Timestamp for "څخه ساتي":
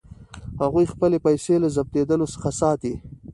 2.33-2.93